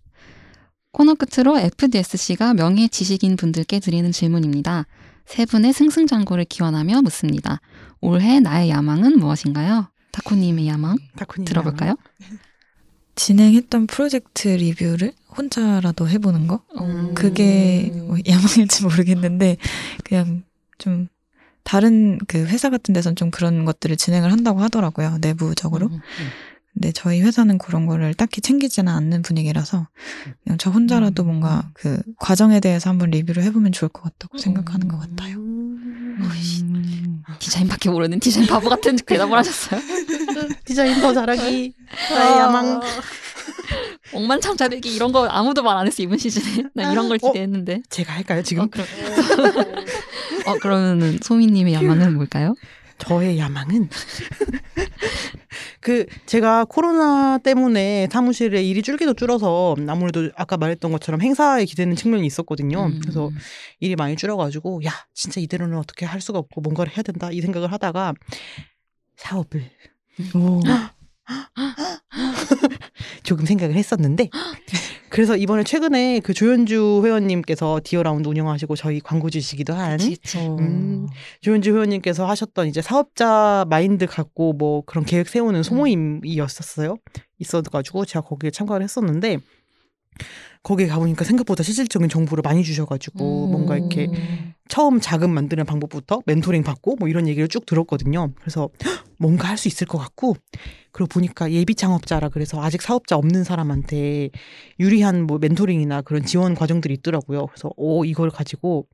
[0.92, 4.86] 코너 끝으로 FDSC가 명예 지식인 분들께 드리는 질문입니다.
[5.24, 7.60] 세 분의 승승장구를 기원하며 묻습니다.
[8.00, 9.91] 올해 나의 야망은 무엇인가요?
[10.12, 11.96] 타코님의 야망 다쿠님 들어볼까요?
[13.14, 16.62] 진행했던 프로젝트 리뷰를 혼자라도 해보는 거?
[16.80, 17.14] 음.
[17.14, 19.56] 그게 뭐 야망일지 모르겠는데
[20.04, 20.44] 그냥
[20.78, 21.08] 좀
[21.62, 25.88] 다른 그 회사 같은 데선 좀 그런 것들을 진행을 한다고 하더라고요 내부적으로.
[25.88, 26.00] 음.
[26.72, 29.88] 근데 저희 회사는 그런 거를 딱히 챙기지는 않는 분위기라서
[30.42, 31.26] 그냥 저 혼자라도 음.
[31.26, 35.36] 뭔가 그 과정에 대해서 한번 리뷰를 해보면 좋을 것 같다고 생각하는 것 같아요.
[36.18, 36.30] 음.
[36.62, 37.22] 음.
[37.38, 39.80] 디자인밖에 모르는 디자인 바보 같은 대답을 하셨어요.
[40.64, 41.74] 디자인 더 잘하기
[42.10, 42.80] 나의 야망.
[44.12, 46.64] 억만장자되기 이런 거 아무도 말 안 했어 이번 시즌에.
[46.74, 47.26] 나 이런 걸 어?
[47.28, 47.82] 기대했는데.
[47.88, 48.64] 제가 할까요 지금?
[48.64, 48.86] 어, 그럼.
[50.46, 52.54] 어 그러면은 소미님의 야망은 뭘까요?
[53.02, 53.88] 저의 야망은
[55.80, 62.24] 그 제가 코로나 때문에 사무실에 일이 줄기도 줄어서 아무래도 아까 말했던 것처럼 행사에 기대는 측면이
[62.24, 62.86] 있었거든요.
[62.86, 63.00] 음.
[63.00, 63.32] 그래서
[63.80, 67.72] 일이 많이 줄어가지고 야 진짜 이대로는 어떻게 할 수가 없고 뭔가를 해야 된다 이 생각을
[67.72, 68.14] 하다가
[69.16, 69.68] 사업을
[70.36, 70.60] 오.
[73.24, 74.28] 조금 생각을 했었는데
[75.12, 80.00] 그래서 이번에 최근에 그 조현주 회원님께서 디어라운드 운영하시고 저희 광고주시기도 한
[80.58, 81.06] 음.
[81.42, 86.96] 조현주 회원님께서 하셨던 이제 사업자 마인드 갖고 뭐 그런 계획 세우는 소모임이었었어요.
[87.38, 89.36] 있어가지고 제가 거기에 참가를 했었는데
[90.62, 94.08] 거기에 가보니까 생각보다 실질적인 정보를 많이 주셔가지고 뭔가 이렇게
[94.68, 98.32] 처음 자금 만드는 방법부터 멘토링 받고 뭐 이런 얘기를 쭉 들었거든요.
[98.40, 100.36] 그래서 헉, 뭔가 할 수 있을 것 같고
[100.92, 104.30] 그리고 보니까 예비 창업자라 그래서 아직 사업자 없는 사람한테
[104.80, 107.46] 유리한 뭐 멘토링이나 그런 지원 과정들이 있더라고요.
[107.46, 108.86] 그래서 오 이걸 가지고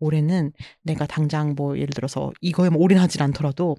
[0.00, 3.76] 올해는 내가 당장 뭐 예를 들어서 이거에 뭐 올인하지 않더라도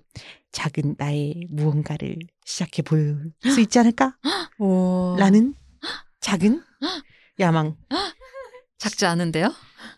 [0.51, 4.15] 작은 나의 무언가를 시작해 볼 수 있지 않을까?
[5.19, 5.53] 라는
[6.21, 6.61] 작은
[7.39, 7.75] 야망.
[8.79, 9.51] 작지 않은데요?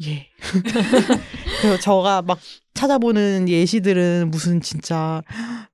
[0.07, 0.27] 예.
[1.61, 2.39] 그래서 저가 막
[2.73, 5.21] 찾아보는 예시들은 무슨 진짜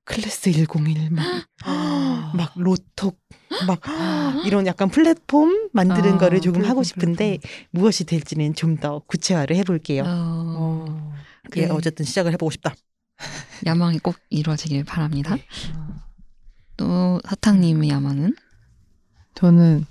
[0.06, 1.24] 클래스 101, 막,
[2.34, 3.18] 막 로톡,
[3.66, 3.80] 막
[4.46, 7.38] 이런 약간 플랫폼 만드는 아, 거를 조금 플랫폼, 하고 싶은데
[7.70, 10.04] 무엇이 될지는 좀 더 구체화를 해볼게요.
[10.06, 11.12] 어,
[11.56, 11.70] 예, 네.
[11.70, 12.74] 어쨌든 시작을 해보고 싶다.
[13.64, 15.36] 야망이 꼭 이루어지길 바랍니다.
[16.76, 18.36] 또 사탕님의 야망은?
[19.34, 19.86] 저는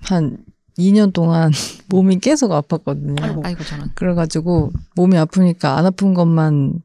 [0.00, 0.38] 한
[0.78, 1.52] 2년 동안
[1.88, 3.22] 몸이 계속 아팠거든요.
[3.22, 3.42] 아이고.
[3.44, 3.92] 아이고 저런.
[3.94, 6.82] 그래가지고 몸이 아프니까 안 아픈 것만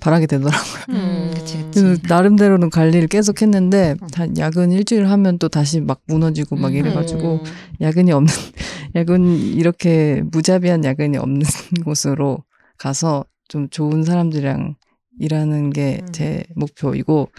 [0.00, 0.82] 바라게 되더라고요.
[0.90, 1.80] 음, 그치 그치.
[1.80, 6.76] 그래서 나름대로는 관리를 계속 했는데 한 야근 일주일 하면 또 다시 막 무너지고 막 음.
[6.76, 7.52] 이래가지고 음.
[7.80, 8.32] 야근이 없는
[8.94, 11.42] 야근 이렇게 무자비한 야근이 없는
[11.84, 12.44] 곳으로
[12.78, 14.76] 가서 좀 좋은 사람들이랑
[15.18, 16.12] 일하는 게 음.
[16.12, 17.30] 제 목표이고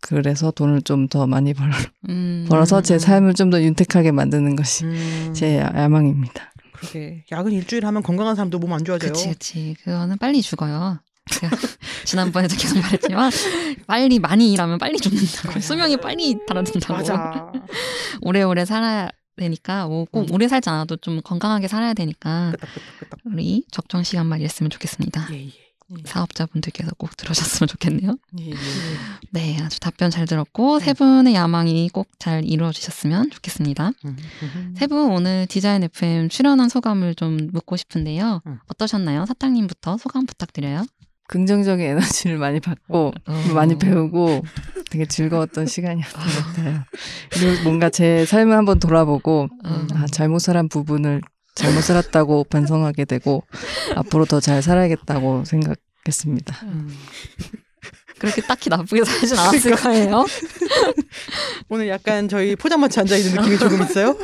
[0.00, 1.70] 그래서 돈을 좀 더 많이 벌,
[2.08, 2.46] 음.
[2.48, 5.32] 벌어서 제 삶을 좀 더 윤택하게 만드는 것이 음.
[5.34, 6.52] 제 야망입니다.
[6.72, 9.12] 그러게 야근 일주일 하면 건강한 사람도 몸 안 좋아져요.
[9.12, 9.76] 그치 그치.
[9.84, 10.98] 그거는 빨리 죽어요.
[11.30, 11.56] 제가
[12.04, 13.30] 지난번에도 계속 말했지만
[13.86, 17.52] 빨리 많이 일하면 빨리 죽는다고 수명이 빨리 달아든다고 맞아.
[18.22, 20.34] 오래오래 살아야 되니까 뭐꼭 음.
[20.34, 22.52] 오래 살지 않아도 좀 건강하게 살아야 되니까.
[23.24, 25.28] 우리 적정 시간만 일했으면 좋겠습니다.
[25.32, 25.52] 예, 예.
[26.04, 28.16] 사업자분들께서 꼭 들으셨으면 좋겠네요.
[28.40, 28.54] 예, 예.
[29.30, 33.90] 네, 아주 답변 잘 들었고 세 분의 야망이 꼭 잘 이루어지셨으면 좋겠습니다.
[34.04, 34.74] 음, 음.
[34.78, 38.42] 세분 오늘 디자인 FM 출연한 소감을 좀 묻고 싶은데요.
[38.46, 38.58] 음.
[38.68, 39.26] 어떠셨나요?
[39.26, 40.84] 사장님부터 소감 부탁드려요.
[41.32, 43.44] 긍정적인 에너지를 많이 받고 어.
[43.54, 44.44] 많이 배우고
[44.90, 46.84] 되게 즐거웠던 시간이었던 것 같아요.
[47.30, 49.86] 그리고 뭔가 제 삶을 한번 돌아보고 어.
[49.94, 51.22] 아, 잘못 살한 부분을
[51.54, 53.44] 잘못 살았다고 반성하게 되고
[53.96, 56.66] 앞으로 더 잘 살아야겠다고 생각했습니다.
[56.66, 56.94] 음.
[58.18, 60.26] 그렇게 딱히 나쁘게 살진 않았을 거예요.
[61.70, 64.18] 오늘 약간 저희 포장마차 앉아 있는 느낌이 조금 있어요.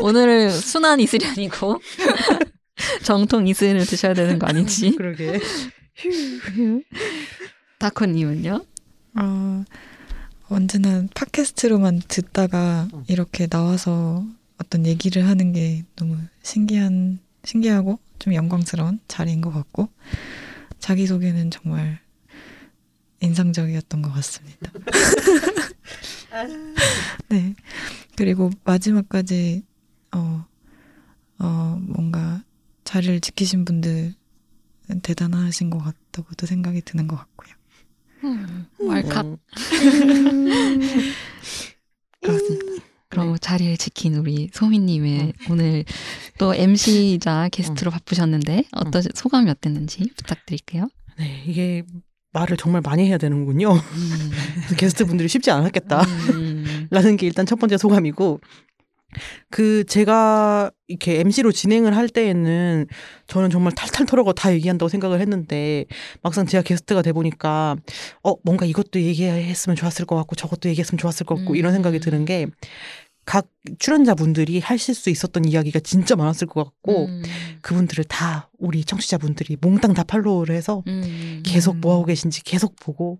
[0.00, 1.78] 오늘은 순한 이슬이 아니고
[3.02, 4.96] 정통 이슬을 드셔야 되는 거 아닌지.
[4.96, 5.40] 그러게.
[7.78, 8.64] 다코님은요?
[9.18, 9.64] 어,
[10.48, 13.04] 언제나 팟캐스트로만 듣다가 음.
[13.08, 14.24] 이렇게 나와서
[14.58, 19.88] 어떤 얘기를 하는 게 너무 신기한, 신기하고 좀 영광스러운 자리인 것 같고,
[20.78, 21.98] 자기 소개는 정말
[23.20, 24.72] 인상적이었던 것 같습니다.
[27.28, 27.54] 네.
[28.16, 29.62] 그리고 마지막까지,
[30.12, 30.46] 어,
[31.38, 32.42] 어, 뭔가
[32.84, 34.14] 자리를 지키신 분들
[35.02, 37.54] 대단하신 것 같다고도 생각이 드는 것 같고요.
[38.24, 39.26] 음, 왈칵.
[39.26, 39.38] 음.
[42.20, 42.84] 그렇습니다.
[43.08, 45.84] 그럼 자리를 지킨 우리 소미님의 오늘
[46.38, 50.88] 또 MC이자 게스트로 바쁘셨는데 어떠 소감이 어땠는지 부탁드릴게요.
[51.18, 51.82] 네, 이게
[52.32, 53.72] 말을 정말 많이 해야 되는군요.
[54.76, 56.02] 게스트 분들이 쉽지 않았겠다.
[56.02, 56.88] 음.
[56.90, 58.40] 라는 게 일단 첫 번째 소감이고
[59.50, 62.86] 그 제가 이렇게 MC로 진행을 할 때에는
[63.26, 65.86] 저는 정말 탈탈 털어가 다 얘기한다고 생각을 했는데
[66.22, 67.76] 막상 제가 게스트가 돼 보니까
[68.22, 72.24] 어 뭔가 이것도 얘기했으면 좋았을 것 같고 저것도 얘기했으면 좋았을 것 같고 이런 생각이 드는
[72.24, 72.46] 게
[73.26, 73.48] 각
[73.80, 77.22] 출연자분들이 하실 수 있었던 이야기가 진짜 많았을 것 같고 음.
[77.60, 81.42] 그분들을 다 우리 청취자분들이 몽땅 다 팔로우를 해서 음.
[81.44, 83.18] 계속 뭐 하고 계신지 계속 보고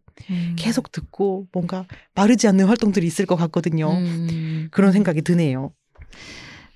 [0.54, 3.90] 계속 듣고 뭔가 마르지 않는 활동들이 있을 것 같거든요.
[3.90, 4.68] 음.
[4.70, 5.72] 그런 생각이 드네요.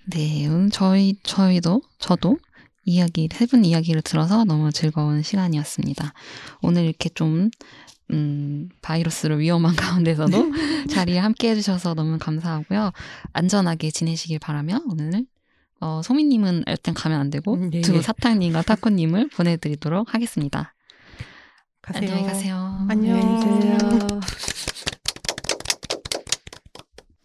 [0.06, 2.38] 네, 음, 저희 저희도 저도
[2.84, 6.12] 이야기 세분 이야기를 들어서 너무 즐거운 시간이었습니다.
[6.62, 7.50] 오늘 이렇게 좀
[8.12, 10.52] 음, 바이러스로 위험한 가운데서도
[10.90, 12.92] 자리에 함께 해주셔서 너무 감사하고요.
[13.32, 15.26] 안전하게 지내시길 바라며 오늘
[15.80, 18.02] 어, 소미님은 일단 가면 안 되고 음, 예, 두 예.
[18.02, 20.74] 사탕님과 타코님을 보내드리도록 하겠습니다.
[21.80, 22.10] 가세요.
[22.10, 22.86] 안녕히 가세요.
[22.88, 24.20] 안녕.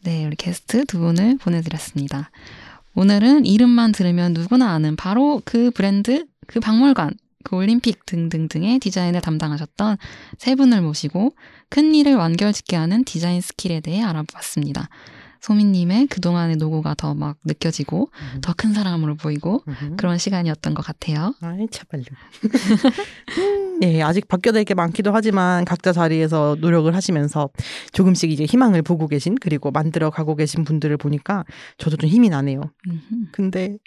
[0.05, 2.29] 네, 우리 게스트 두 분을 보내드렸습니다.
[2.93, 9.97] 오늘은 이름만 들으면 누구나 아는 바로 그 브랜드, 그 박물관, 그 올림픽 등등등의 디자인을 담당하셨던
[10.37, 11.33] 세 분을 모시고
[11.69, 14.89] 큰 일을 완결짓게 하는 디자인 스킬에 대해 알아봤습니다.
[15.45, 18.09] 소민님의 그동안의 노고가 더 막 느껴지고
[18.41, 19.95] 더큰 사람으로 보이고 음.
[19.95, 21.33] 그런 시간이었던 것 같아요.
[21.39, 22.05] 아이 참말로.
[23.79, 27.49] 네, 아직 바뀌어야 될 게 많기도 하지만 각자 자리에서 노력을 하시면서
[27.93, 31.45] 조금씩 이제 희망을 보고 계신 그리고 만들어 가고 계신 분들을 보니까
[31.77, 32.61] 저도 좀 힘이 나네요.
[32.87, 33.25] 음흠.
[33.31, 33.77] 근데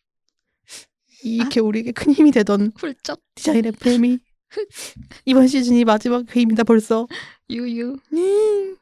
[1.24, 4.18] 이렇게 우리에게 큰 힘이 되던 훌쩍 디자인 FM이
[5.26, 7.08] 이번 시즌이 마지막 회입니다 벌써.
[7.50, 7.96] 유유.
[8.12, 8.76] 음.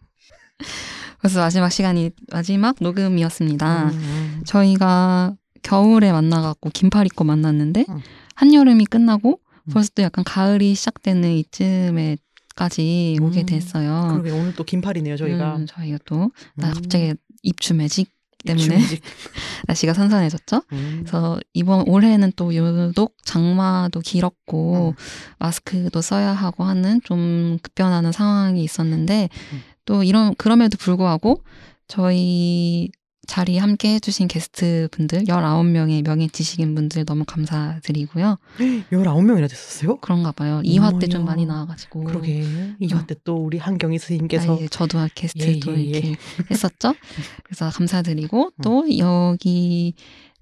[1.27, 3.91] 그래서 마지막 시간이 마지막 녹음이었습니다.
[3.91, 4.43] 음.
[4.47, 8.01] 저희가 겨울에 만나갖고 긴팔 입고 만났는데 응.
[8.37, 9.73] 한여름이 끝나고 음.
[9.73, 12.19] 벌써 또 약간 가을이 시작되는 이쯤에
[12.55, 13.47] 까지 오게 음.
[13.47, 14.09] 됐어요.
[14.13, 15.57] 그러게 오늘 또 긴팔이네요 저희가.
[15.57, 16.75] 음, 저희가 또나 음.
[16.75, 18.09] 갑자기 입추 매직
[18.47, 19.03] 때문에 입추 매직.
[19.67, 20.63] 날씨가 선선해졌죠.
[20.73, 20.99] 음.
[21.01, 25.03] 그래서 이번 올해는 또 유독 장마도 길었고 음.
[25.39, 29.63] 마스크도 써야 하고 하는 좀 급변하는 상황이 있었는데 음.
[29.87, 31.43] 또 이런 그럼에도 불구하고
[31.89, 32.91] 저희
[33.27, 38.39] 자리 함께 해주신 게스트 분들 19명의 명예 지식인 분들 너무 감사드리고요.
[38.93, 39.97] 19명이나 됐었어요?
[39.97, 40.61] 그런가 봐요.
[40.65, 41.25] 2화 때 좀.
[41.25, 42.05] 많이 나와가지고.
[42.05, 42.45] 그러게.
[42.79, 45.89] 이화 때또 우리 한경희 스님께서 아, 예, 저도 게스트도 예, 예, 예.
[45.89, 46.15] 이렇게
[46.51, 46.95] 했었죠.
[47.43, 49.95] 그래서 감사드리고 또 여기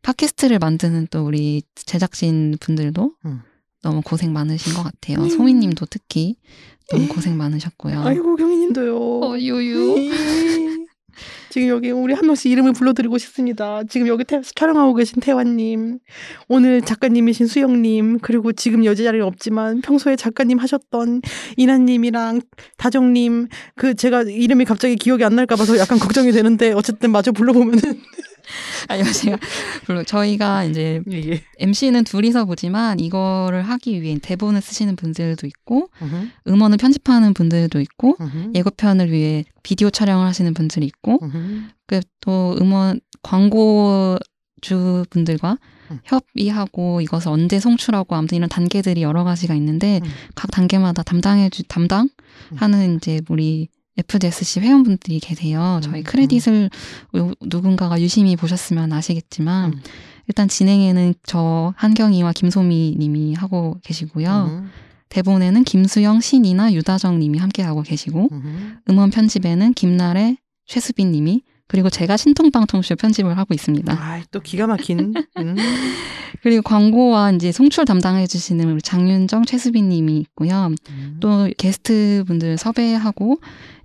[0.02, 3.40] 팟캐스트를 만드는 또 우리 제작진 분들도 음.
[3.84, 5.28] 너무 고생 많으신 것 같아요.
[5.28, 6.36] 소희님도 특히
[6.90, 8.00] 너무 고생 많으셨고요.
[8.02, 8.96] 아이고 경희님도요.
[8.96, 10.10] 어, 유유.
[11.50, 13.82] 지금 여기 우리 한 명씩 이름을 불러드리고 싶습니다.
[13.88, 15.98] 지금 여기 태- 촬영하고 계신 태환님,
[16.48, 21.20] 오늘 작가님이신 수영님, 그리고 지금 여자 자리는 없지만 평소에 작가님 하셨던
[21.56, 22.40] 이나님이랑
[22.78, 27.80] 다정님, 그 제가 이름이 갑자기 기억이 안 날까 봐서 약간 걱정이 되는데 어쨌든 마저 불러보면은
[28.88, 29.38] 아니요, 제가
[29.86, 31.42] 물론 저희가 이제 예.
[31.58, 35.88] MC는 둘이서 보지만 이거를 하기 위해 대본을 쓰시는 분들도 있고
[36.46, 38.16] 음원을 편집하는 분들도 있고
[38.54, 41.20] 예고편을 위해 비디오 촬영을 하시는 분들이 있고
[41.86, 45.58] 그또 음원 광고주 분들과
[45.90, 45.98] 음.
[46.04, 50.08] 협의하고 이것을 언제 송출하고 아무튼 이런 단계들이 여러 가지가 있는데 음.
[50.34, 55.80] 각 단계마다 담당해 주 담당하는 이제 우리 FDSC 회원분들이 계세요.
[55.82, 56.70] 저희 음, 크레딧을
[57.16, 59.80] 요- 누군가가 유심히 보셨으면 아시겠지만 음.
[60.26, 64.64] 일단 진행에는 저 한경이와 김소미 님이 하고 계시고요.
[65.10, 68.30] 대본에는 김수영, 신이나 유다정 님이 함께 하고 계시고
[68.90, 73.92] 음원 편집에는 김나래, 최수빈 님이 그리고 제가 신통방통쇼 편집을 하고 있습니다.
[73.92, 75.14] 아, 또 기가 막힌.
[75.38, 75.56] 음.
[76.42, 80.70] 그리고 광고와 이제 송출 담당해 주시는 우리 장윤정, 최수빈 님이 있고요.
[80.90, 81.16] 음.
[81.20, 83.38] 또 게스트 분들 섭외하고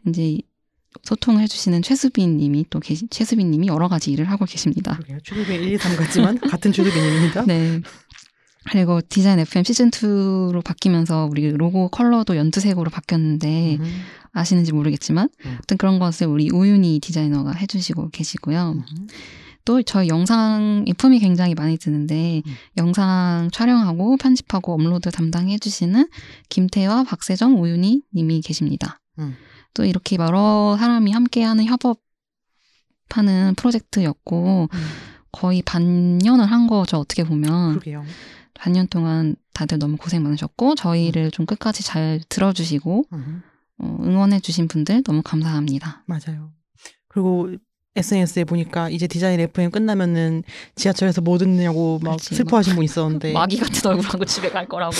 [0.08, 0.40] 이제
[1.04, 4.94] 소통해 주시는 최수빈 님이 또 계시, 최수빈 님이 여러 가지 일을 하고 계십니다.
[4.94, 5.20] 그러게요.
[5.24, 7.46] 주도빈 1, 2, 3 같지만 같은 주도빈입니다.
[7.46, 7.82] 네.
[8.72, 14.02] 그리고 디자인 FM 시즌 2로 바뀌면서 우리 로고 컬러도 연두색으로 바뀌었는데 음.
[14.32, 15.52] 아시는지 모르겠지만 음.
[15.52, 18.76] 아무튼 그런 것을 우리 우윤희 디자이너가 해주시고 계시고요.
[18.78, 19.08] 음.
[19.66, 22.54] 또 저희 영상에 품이 굉장히 많이 드는데 음.
[22.78, 26.08] 영상 촬영하고 편집하고 업로드 담당해주시는
[26.50, 29.00] 김태와 박세정 우윤희 님이 계십니다.
[29.20, 29.36] 음.
[29.74, 31.66] 또 이렇게 여러 사람이 함께하는
[33.10, 34.80] 협업하는 프로젝트였고 음.
[35.32, 38.04] 거의 반년을 한 거죠 어떻게 보면 그러게요.
[38.54, 43.44] 반년 동안 다들 너무 고생 많으셨고 저희를 좀 끝까지 잘 들어주시고 음.
[43.78, 46.04] 어, 응원해주신 분들 너무 감사합니다.
[46.06, 46.52] 맞아요.
[47.08, 47.50] 그리고
[48.00, 50.44] SNS에 보니까 이제 디자인 FM 끝나면은
[50.76, 54.96] 지하철에서 뭐 듣느냐고 막 그렇지, 슬퍼하신 분 있었는데 마귀 같은 얼굴하고 집에 갈 거라고.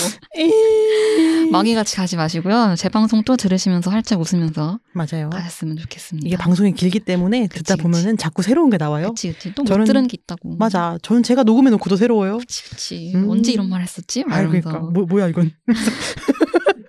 [1.52, 2.74] 마귀 같이 가지 마시고요.
[2.76, 5.30] 제 방송 또 들으시면서 활짝 웃으면서 맞아요.
[5.30, 6.26] 가셨으면 좋겠습니다.
[6.26, 9.10] 이게 방송이 길기 때문에 듣다 그치, 보면은 자꾸 새로운 게 나와요.
[9.10, 10.56] 그치 그치 또못 저는- 들은 게 있다고.
[10.56, 10.98] 맞아.
[11.02, 12.38] 저는 제가 녹음해 놓고도 새로워요.
[12.38, 13.12] 그치 그치.
[13.14, 13.30] 음.
[13.30, 14.24] 언제 이런 말 했었지?
[14.28, 14.38] 아.
[14.44, 15.52] 그러니까 뭐, 뭐야 이건.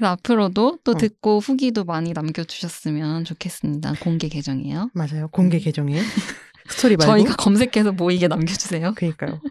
[0.00, 0.94] 그래서 앞으로도 또 어.
[0.94, 3.92] 듣고 후기도 많이 남겨주셨으면 좋겠습니다.
[4.00, 4.90] 공개 계정이에요.
[4.94, 5.28] 맞아요.
[5.28, 6.00] 공개 계정에
[6.70, 7.12] 스토리 말고.
[7.12, 8.94] 저희가 검색해서 보이게 남겨주세요.
[8.94, 9.42] 그러니까요.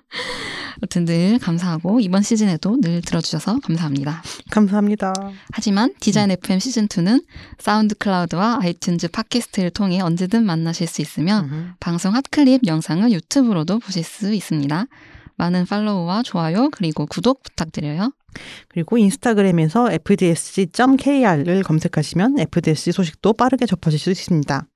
[0.77, 4.23] 아무튼 늘 감사하고 이번 시즌에도 늘 들어주셔서 감사합니다.
[4.49, 5.13] 감사합니다.
[5.51, 5.95] 하지만 음.
[5.99, 7.23] 디자인 FM 시즌2는
[7.59, 11.73] 사운드 클라우드와 아이튠즈 팟캐스트를 통해 언제든 만나실 수 있으며 음.
[11.79, 14.87] 방송 hot clip 영상을 유튜브로도 보실 수 있습니다.
[15.39, 18.11] 많은 팔로우와 좋아요 그리고 구독 부탁드려요.
[18.67, 24.67] 그리고 인스타그램에서 fdsc.kr을 검색하시면 FDSC 소식도 빠르게 접하실 수 있습니다.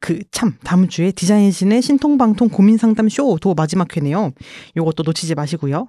[0.00, 4.32] 그 참 다음 주에 디자인신의 신통방통 고민 상담 쇼도 마지막 회네요.
[4.76, 5.88] 요것도 놓치지 마시고요.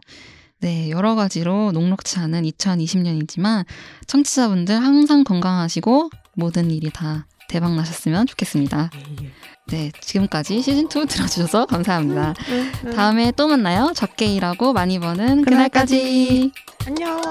[0.61, 3.65] 네, 여러 가지로 녹록치 않은 2020년이지만
[4.07, 8.89] 청취자분들 항상 건강하시고 모든 일이 다 대박 나셨으면 좋겠습니다.
[9.67, 12.33] 네, 지금까지 시즌2 들어주셔서 감사합니다.
[12.95, 13.91] 다음에 또 만나요.
[13.95, 16.51] 적게 일하고 많이 버는 그날까지.
[16.85, 17.21] 안녕.